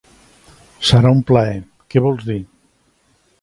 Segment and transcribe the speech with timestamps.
[0.91, 1.59] Serà un plaer.
[1.95, 2.39] Què vols dir?